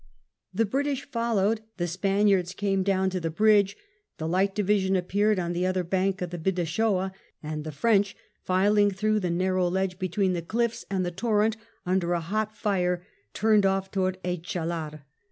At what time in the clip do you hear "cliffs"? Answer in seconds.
10.41-10.85